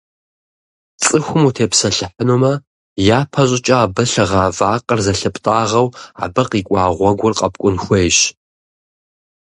Цӏыхум 1.01 1.43
утепсэлъыхьынумэ, 1.47 2.53
япэ 3.17 3.41
щӏыкӏэ 3.47 3.75
абы 3.85 4.03
лъыгъа 4.11 4.43
вакъэр 4.57 4.99
зылъыптӏагъэу, 5.05 5.87
абы 6.23 6.41
къикӏуа 6.49 6.95
гъуэгур 6.97 7.33
къэпкӏун 7.39 7.75
хуейщ. 7.83 8.17